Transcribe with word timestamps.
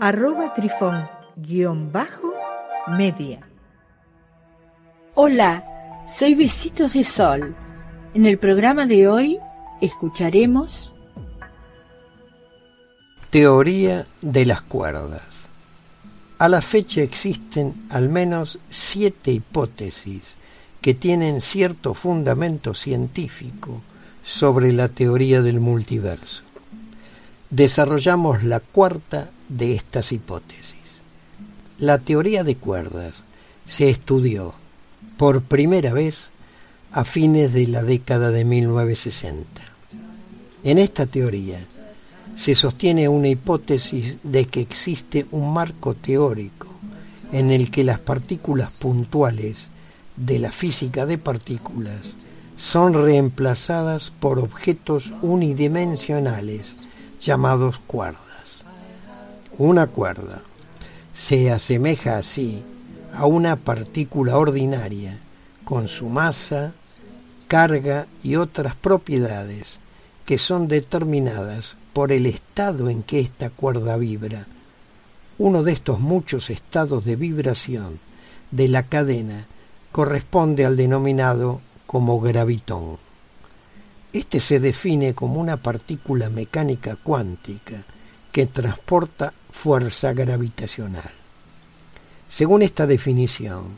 arroba 0.00 0.54
trifón 0.54 1.08
guion 1.36 1.90
bajo 1.90 2.32
media. 2.86 3.40
Hola, 5.14 5.64
soy 6.08 6.34
Besitos 6.34 6.92
de 6.92 7.02
Sol. 7.02 7.56
En 8.14 8.24
el 8.24 8.38
programa 8.38 8.86
de 8.86 9.08
hoy 9.08 9.38
escucharemos 9.80 10.94
Teoría 13.30 14.06
de 14.22 14.46
las 14.46 14.62
cuerdas. 14.62 15.22
A 16.38 16.48
la 16.48 16.62
fecha 16.62 17.02
existen 17.02 17.74
al 17.90 18.08
menos 18.08 18.60
siete 18.70 19.32
hipótesis 19.32 20.36
que 20.80 20.94
tienen 20.94 21.40
cierto 21.40 21.92
fundamento 21.92 22.72
científico 22.72 23.82
sobre 24.22 24.72
la 24.72 24.88
teoría 24.88 25.42
del 25.42 25.58
multiverso. 25.58 26.44
Desarrollamos 27.50 28.44
la 28.44 28.60
cuarta 28.60 29.30
de 29.48 29.74
estas 29.74 30.12
hipótesis. 30.12 30.76
La 31.78 31.98
teoría 31.98 32.44
de 32.44 32.56
cuerdas 32.56 33.24
se 33.66 33.88
estudió 33.90 34.54
por 35.16 35.42
primera 35.42 35.92
vez 35.92 36.30
a 36.92 37.04
fines 37.04 37.52
de 37.52 37.66
la 37.66 37.82
década 37.82 38.30
de 38.30 38.44
1960. 38.44 39.62
En 40.64 40.78
esta 40.78 41.06
teoría 41.06 41.64
se 42.36 42.54
sostiene 42.54 43.08
una 43.08 43.28
hipótesis 43.28 44.18
de 44.22 44.46
que 44.46 44.60
existe 44.60 45.26
un 45.30 45.52
marco 45.52 45.94
teórico 45.94 46.68
en 47.32 47.50
el 47.50 47.70
que 47.70 47.84
las 47.84 47.98
partículas 47.98 48.72
puntuales 48.72 49.68
de 50.16 50.38
la 50.38 50.50
física 50.50 51.06
de 51.06 51.18
partículas 51.18 52.14
son 52.56 52.94
reemplazadas 52.94 54.10
por 54.10 54.38
objetos 54.40 55.12
unidimensionales 55.22 56.86
llamados 57.20 57.78
cuerdas. 57.86 58.27
Una 59.58 59.88
cuerda 59.88 60.42
se 61.16 61.50
asemeja 61.50 62.16
así 62.16 62.62
a 63.12 63.26
una 63.26 63.56
partícula 63.56 64.38
ordinaria 64.38 65.18
con 65.64 65.88
su 65.88 66.08
masa, 66.08 66.74
carga 67.48 68.06
y 68.22 68.36
otras 68.36 68.76
propiedades 68.76 69.80
que 70.24 70.38
son 70.38 70.68
determinadas 70.68 71.76
por 71.92 72.12
el 72.12 72.26
estado 72.26 72.88
en 72.88 73.02
que 73.02 73.18
esta 73.18 73.50
cuerda 73.50 73.96
vibra. 73.96 74.46
Uno 75.38 75.64
de 75.64 75.72
estos 75.72 75.98
muchos 75.98 76.50
estados 76.50 77.04
de 77.04 77.16
vibración 77.16 77.98
de 78.52 78.68
la 78.68 78.84
cadena 78.84 79.46
corresponde 79.90 80.66
al 80.66 80.76
denominado 80.76 81.60
como 81.84 82.20
gravitón. 82.20 82.98
Este 84.12 84.38
se 84.38 84.60
define 84.60 85.14
como 85.14 85.40
una 85.40 85.56
partícula 85.56 86.28
mecánica 86.28 86.94
cuántica 86.94 87.82
que 88.30 88.46
transporta 88.46 89.32
fuerza 89.50 90.12
gravitacional. 90.12 91.10
Según 92.28 92.62
esta 92.62 92.86
definición, 92.86 93.68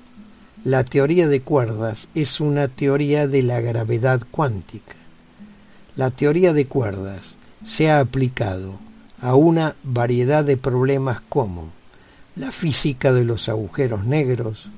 la 0.64 0.84
teoría 0.84 1.28
de 1.28 1.40
cuerdas 1.40 2.08
es 2.14 2.40
una 2.40 2.68
teoría 2.68 3.26
de 3.26 3.42
la 3.42 3.60
gravedad 3.60 4.22
cuántica. 4.30 4.96
La 5.96 6.10
teoría 6.10 6.52
de 6.52 6.66
cuerdas 6.66 7.36
se 7.64 7.90
ha 7.90 8.00
aplicado 8.00 8.78
a 9.20 9.34
una 9.34 9.74
variedad 9.82 10.44
de 10.44 10.56
problemas 10.56 11.20
como 11.28 11.70
la 12.36 12.52
física 12.52 13.12
de 13.12 13.24
los 13.24 13.48
agujeros 13.48 14.04
negros, 14.04 14.68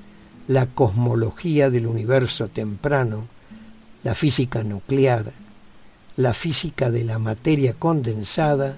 la 0.47 0.65
cosmología 0.67 1.69
del 1.69 1.87
universo 1.87 2.47
temprano, 2.47 3.27
la 4.03 4.15
física 4.15 4.63
nuclear, 4.63 5.31
la 6.17 6.33
física 6.33 6.91
de 6.91 7.03
la 7.03 7.19
materia 7.19 7.73
condensada 7.73 8.77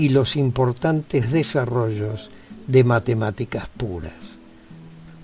y 0.00 0.08
los 0.08 0.34
importantes 0.36 1.30
desarrollos 1.30 2.30
de 2.66 2.84
matemáticas 2.84 3.68
puras. 3.68 4.14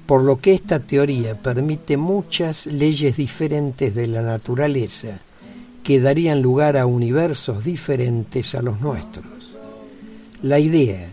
Por 0.05 0.23
lo 0.23 0.39
que 0.39 0.53
esta 0.53 0.81
teoría 0.81 1.35
permite 1.35 1.97
muchas 1.97 2.67
leyes 2.67 3.17
diferentes 3.17 3.95
de 3.95 4.07
la 4.07 4.21
naturaleza 4.21 5.19
que 5.83 5.99
darían 5.99 6.43
lugar 6.43 6.77
a 6.77 6.85
universos 6.85 7.65
diferentes 7.65 8.55
a 8.55 8.61
los 8.61 8.83
nuestros. 8.83 9.25
La 10.43 10.59
idea 10.59 11.09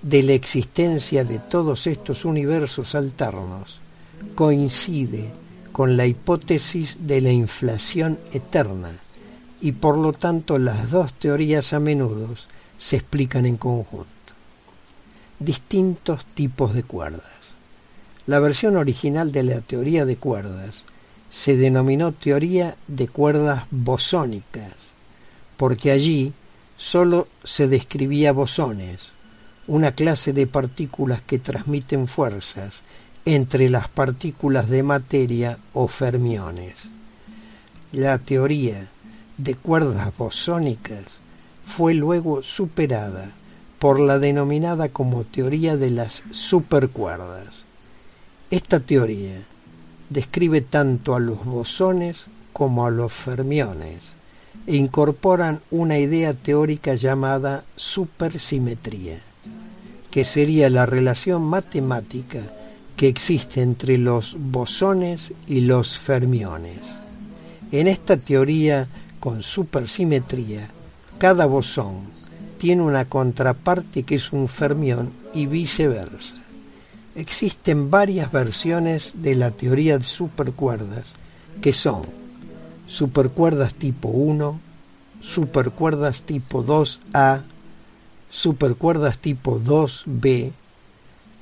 de 0.00 0.22
la 0.22 0.32
existencia 0.32 1.22
de 1.22 1.38
todos 1.38 1.86
estos 1.86 2.24
universos 2.24 2.94
alternos 2.94 3.78
coincide 4.34 5.30
con 5.70 5.98
la 5.98 6.06
hipótesis 6.06 7.06
de 7.06 7.20
la 7.20 7.30
inflación 7.30 8.18
eterna 8.32 8.92
y 9.60 9.72
por 9.72 9.98
lo 9.98 10.14
tanto 10.14 10.56
las 10.56 10.90
dos 10.90 11.12
teorías 11.12 11.74
a 11.74 11.78
menudo 11.78 12.28
se 12.82 12.96
explican 12.96 13.46
en 13.46 13.56
conjunto. 13.56 14.08
Distintos 15.38 16.24
tipos 16.24 16.74
de 16.74 16.82
cuerdas. 16.82 17.22
La 18.26 18.40
versión 18.40 18.76
original 18.76 19.30
de 19.30 19.44
la 19.44 19.60
teoría 19.60 20.04
de 20.04 20.16
cuerdas 20.16 20.82
se 21.30 21.56
denominó 21.56 22.10
teoría 22.10 22.76
de 22.88 23.06
cuerdas 23.06 23.66
bosónicas, 23.70 24.72
porque 25.56 25.92
allí 25.92 26.32
sólo 26.76 27.28
se 27.44 27.68
describía 27.68 28.32
bosones, 28.32 29.12
una 29.68 29.92
clase 29.92 30.32
de 30.32 30.48
partículas 30.48 31.22
que 31.22 31.38
transmiten 31.38 32.08
fuerzas 32.08 32.82
entre 33.24 33.70
las 33.70 33.86
partículas 33.86 34.68
de 34.68 34.82
materia 34.82 35.56
o 35.72 35.86
fermiones. 35.86 36.88
La 37.92 38.18
teoría 38.18 38.88
de 39.38 39.54
cuerdas 39.54 40.12
bosónicas 40.18 41.21
fue 41.74 41.94
luego 41.94 42.42
superada 42.42 43.30
por 43.78 43.98
la 43.98 44.18
denominada 44.18 44.90
como 44.90 45.24
teoría 45.24 45.78
de 45.78 45.88
las 45.88 46.22
supercuerdas. 46.30 47.64
Esta 48.50 48.80
teoría 48.80 49.40
describe 50.10 50.60
tanto 50.60 51.14
a 51.14 51.20
los 51.20 51.46
bosones 51.46 52.26
como 52.52 52.84
a 52.84 52.90
los 52.90 53.10
fermiones 53.10 54.12
e 54.66 54.76
incorporan 54.76 55.62
una 55.70 55.98
idea 55.98 56.34
teórica 56.34 56.94
llamada 56.94 57.64
supersimetría, 57.74 59.20
que 60.10 60.26
sería 60.26 60.68
la 60.68 60.84
relación 60.84 61.42
matemática 61.42 62.42
que 62.98 63.08
existe 63.08 63.62
entre 63.62 63.96
los 63.96 64.36
bosones 64.38 65.32
y 65.46 65.62
los 65.62 65.98
fermiones. 65.98 66.80
En 67.72 67.88
esta 67.88 68.18
teoría 68.18 68.86
con 69.20 69.42
supersimetría 69.42 70.68
cada 71.22 71.46
bosón 71.46 72.08
tiene 72.58 72.82
una 72.82 73.04
contraparte 73.04 74.02
que 74.02 74.16
es 74.16 74.32
un 74.32 74.48
fermión 74.48 75.12
y 75.32 75.46
viceversa. 75.46 76.40
Existen 77.14 77.92
varias 77.92 78.32
versiones 78.32 79.22
de 79.22 79.36
la 79.36 79.52
teoría 79.52 79.98
de 79.98 80.04
supercuerdas 80.04 81.12
que 81.60 81.72
son 81.72 82.02
supercuerdas 82.88 83.76
tipo 83.76 84.08
1, 84.08 84.58
supercuerdas 85.20 86.22
tipo 86.22 86.64
2A, 86.66 87.42
supercuerdas 88.28 89.20
tipo 89.20 89.60
2B, 89.60 90.50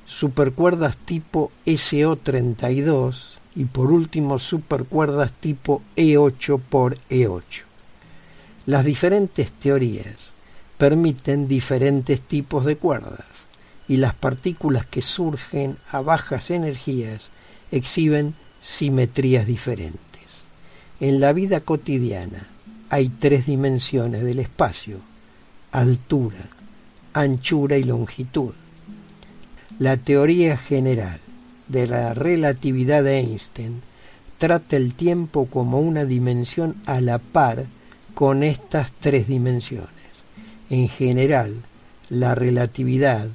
supercuerdas 0.05 0.95
tipo 0.95 1.51
SO32 1.65 3.37
y 3.55 3.65
por 3.65 3.91
último 3.91 4.37
supercuerdas 4.37 5.33
tipo 5.33 5.81
E8 5.95 6.61
por 6.69 6.99
E8. 7.09 7.70
Las 8.65 8.85
diferentes 8.85 9.51
teorías 9.51 10.31
permiten 10.77 11.47
diferentes 11.47 12.21
tipos 12.21 12.65
de 12.65 12.77
cuerdas 12.77 13.25
y 13.87 13.97
las 13.97 14.13
partículas 14.13 14.85
que 14.85 15.01
surgen 15.01 15.77
a 15.89 16.01
bajas 16.01 16.51
energías 16.51 17.29
exhiben 17.71 18.35
simetrías 18.61 19.47
diferentes. 19.47 20.01
En 20.99 21.19
la 21.19 21.33
vida 21.33 21.61
cotidiana 21.61 22.47
hay 22.89 23.09
tres 23.09 23.47
dimensiones 23.47 24.23
del 24.23 24.39
espacio, 24.39 24.99
altura, 25.71 26.49
anchura 27.13 27.77
y 27.77 27.83
longitud. 27.83 28.53
La 29.79 29.97
teoría 29.97 30.57
general 30.57 31.19
de 31.67 31.87
la 31.87 32.13
relatividad 32.13 33.03
de 33.03 33.17
Einstein 33.17 33.81
trata 34.37 34.77
el 34.77 34.93
tiempo 34.93 35.47
como 35.47 35.79
una 35.79 36.05
dimensión 36.05 36.75
a 36.85 37.01
la 37.01 37.17
par 37.17 37.65
con 38.13 38.43
estas 38.43 38.91
tres 38.91 39.27
dimensiones. 39.27 39.89
En 40.69 40.87
general, 40.87 41.55
la 42.09 42.35
relatividad 42.35 43.29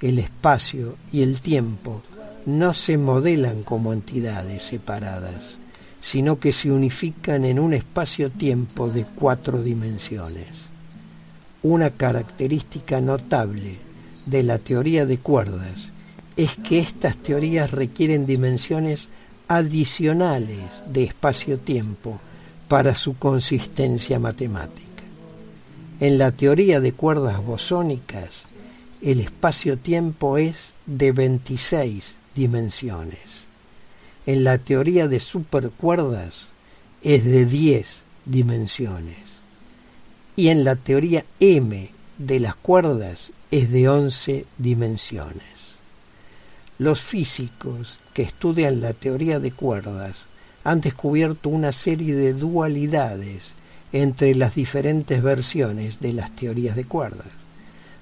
el 0.00 0.18
espacio 0.18 0.96
y 1.12 1.22
el 1.22 1.40
tiempo 1.40 2.02
no 2.46 2.72
se 2.72 2.96
modelan 2.98 3.62
como 3.62 3.92
entidades 3.92 4.62
separadas, 4.62 5.56
sino 6.00 6.38
que 6.38 6.52
se 6.52 6.70
unifican 6.70 7.44
en 7.44 7.58
un 7.58 7.74
espacio-tiempo 7.74 8.88
de 8.88 9.04
cuatro 9.04 9.62
dimensiones. 9.62 10.46
Una 11.62 11.90
característica 11.90 13.00
notable 13.00 13.76
de 14.26 14.42
la 14.44 14.58
teoría 14.58 15.04
de 15.04 15.18
cuerdas 15.18 15.90
es 16.36 16.56
que 16.58 16.78
estas 16.78 17.16
teorías 17.16 17.72
requieren 17.72 18.24
dimensiones 18.24 19.08
adicionales 19.48 20.84
de 20.86 21.04
espacio-tiempo 21.04 22.20
para 22.68 22.94
su 22.94 23.18
consistencia 23.18 24.18
matemática. 24.18 24.84
En 26.00 26.18
la 26.18 26.30
teoría 26.30 26.80
de 26.80 26.92
cuerdas 26.92 27.44
bosónicas, 27.44 28.46
el 29.02 29.20
espacio-tiempo 29.20 30.38
es 30.38 30.74
de 30.86 31.12
26 31.12 32.14
dimensiones. 32.34 33.46
En 34.26 34.44
la 34.44 34.58
teoría 34.58 35.08
de 35.08 35.18
supercuerdas 35.18 36.48
es 37.02 37.24
de 37.24 37.46
10 37.46 38.02
dimensiones. 38.26 39.16
Y 40.36 40.48
en 40.48 40.62
la 40.62 40.76
teoría 40.76 41.24
M 41.40 41.90
de 42.18 42.40
las 42.40 42.54
cuerdas 42.54 43.32
es 43.50 43.70
de 43.70 43.88
11 43.88 44.44
dimensiones. 44.58 45.42
Los 46.78 47.00
físicos 47.00 47.98
que 48.12 48.22
estudian 48.22 48.80
la 48.80 48.92
teoría 48.92 49.40
de 49.40 49.50
cuerdas 49.52 50.26
han 50.64 50.80
descubierto 50.80 51.48
una 51.48 51.72
serie 51.72 52.14
de 52.14 52.34
dualidades 52.34 53.52
entre 53.92 54.34
las 54.34 54.54
diferentes 54.54 55.22
versiones 55.22 56.00
de 56.00 56.12
las 56.12 56.34
teorías 56.34 56.76
de 56.76 56.84
cuerdas, 56.84 57.26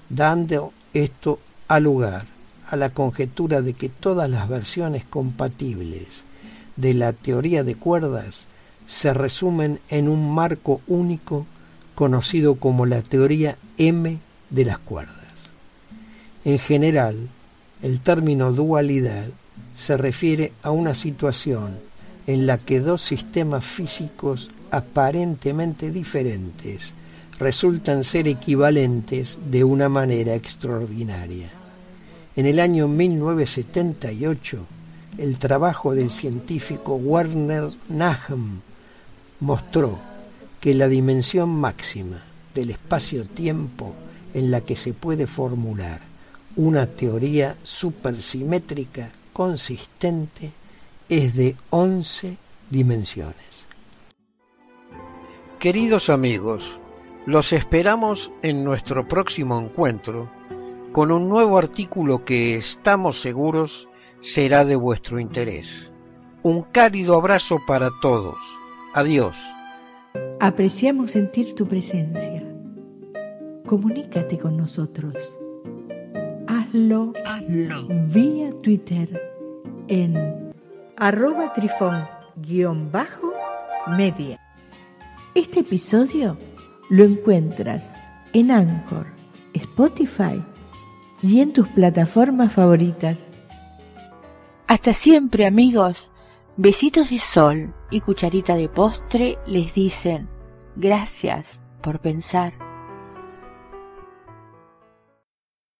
dando 0.08 0.72
esto 0.92 1.38
a 1.68 1.80
lugar 1.80 2.26
a 2.68 2.76
la 2.76 2.90
conjetura 2.90 3.62
de 3.62 3.74
que 3.74 3.88
todas 3.88 4.28
las 4.28 4.48
versiones 4.48 5.04
compatibles 5.04 6.06
de 6.74 6.94
la 6.94 7.12
teoría 7.12 7.62
de 7.62 7.76
cuerdas 7.76 8.46
se 8.86 9.12
resumen 9.12 9.80
en 9.88 10.08
un 10.08 10.32
marco 10.32 10.80
único 10.86 11.46
conocido 11.94 12.56
como 12.56 12.86
la 12.86 13.02
teoría 13.02 13.56
M 13.78 14.18
de 14.50 14.64
las 14.64 14.78
cuerdas. 14.78 15.16
En 16.44 16.58
general, 16.58 17.28
el 17.82 18.00
término 18.00 18.52
dualidad 18.52 19.26
se 19.74 19.96
refiere 19.96 20.52
a 20.62 20.70
una 20.70 20.94
situación 20.94 21.78
en 22.26 22.46
la 22.46 22.58
que 22.58 22.80
dos 22.80 23.02
sistemas 23.02 23.64
físicos 23.64 24.50
aparentemente 24.70 25.90
diferentes 25.90 26.92
resultan 27.38 28.04
ser 28.04 28.28
equivalentes 28.28 29.38
de 29.50 29.64
una 29.64 29.88
manera 29.88 30.34
extraordinaria. 30.34 31.48
En 32.34 32.46
el 32.46 32.60
año 32.60 32.88
1978, 32.88 34.66
el 35.18 35.38
trabajo 35.38 35.94
del 35.94 36.10
científico 36.10 36.96
Werner 36.96 37.64
Nachm 37.88 38.60
mostró 39.40 39.98
que 40.60 40.74
la 40.74 40.88
dimensión 40.88 41.50
máxima 41.50 42.22
del 42.54 42.70
espacio-tiempo 42.70 43.94
en 44.34 44.50
la 44.50 44.62
que 44.62 44.76
se 44.76 44.92
puede 44.92 45.26
formular 45.26 46.00
una 46.56 46.86
teoría 46.86 47.56
supersimétrica 47.62 49.10
consistente 49.32 50.52
es 51.08 51.34
de 51.34 51.56
11 51.70 52.36
dimensiones. 52.70 53.66
Queridos 55.58 56.10
amigos, 56.10 56.80
los 57.26 57.52
esperamos 57.52 58.32
en 58.42 58.64
nuestro 58.64 59.06
próximo 59.08 59.58
encuentro 59.58 60.30
con 60.92 61.10
un 61.10 61.28
nuevo 61.28 61.58
artículo 61.58 62.24
que 62.24 62.56
estamos 62.56 63.20
seguros 63.20 63.88
será 64.20 64.64
de 64.64 64.76
vuestro 64.76 65.20
interés. 65.20 65.90
Un 66.42 66.62
cálido 66.62 67.16
abrazo 67.16 67.58
para 67.66 67.90
todos. 68.00 68.36
Adiós. 68.94 69.36
Apreciamos 70.40 71.10
sentir 71.12 71.54
tu 71.54 71.66
presencia. 71.66 72.42
Comunícate 73.66 74.38
con 74.38 74.56
nosotros. 74.56 75.14
Hazlo, 76.46 77.12
Hazlo. 77.24 77.88
vía 78.12 78.52
Twitter 78.62 79.20
en 79.88 80.45
arroba 80.98 81.52
trifón-media. 81.52 84.40
Este 85.34 85.60
episodio 85.60 86.38
lo 86.88 87.04
encuentras 87.04 87.94
en 88.32 88.50
Anchor, 88.50 89.06
Spotify 89.52 90.42
y 91.22 91.40
en 91.40 91.52
tus 91.52 91.68
plataformas 91.68 92.52
favoritas. 92.52 93.20
Hasta 94.66 94.92
siempre 94.92 95.46
amigos. 95.46 96.10
Besitos 96.56 97.10
de 97.10 97.18
sol 97.18 97.74
y 97.90 98.00
cucharita 98.00 98.54
de 98.54 98.70
postre 98.70 99.38
les 99.46 99.74
dicen 99.74 100.30
gracias 100.74 101.60
por 101.82 102.00
pensar. 102.00 102.65